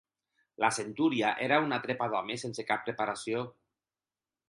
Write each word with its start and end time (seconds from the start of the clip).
La 0.63 0.71
centúria 0.77 1.33
era 1.49 1.61
una 1.67 1.79
trepa 1.85 2.09
d'homes 2.17 2.47
sense 2.49 2.69
cap 2.73 2.85
preparació 2.89 3.49